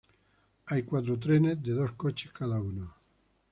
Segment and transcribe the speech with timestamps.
[0.65, 2.91] Hay cuatro trenes de dos coches cada uno.